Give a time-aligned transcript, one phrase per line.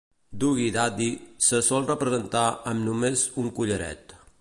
[0.43, 1.09] Doggie Daddy
[1.49, 4.21] se sol representar amb només un collaret.